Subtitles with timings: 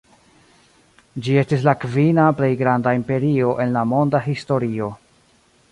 [1.25, 4.91] Ĝi estis la kvina plej granda imperio en la monda historio.